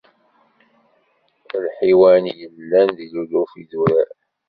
Lḥiwan 1.63 2.23
i 2.31 2.33
yellan 2.39 2.89
di 2.97 3.05
luluf 3.13 3.51
n 3.55 3.59
yidurar. 3.59 4.09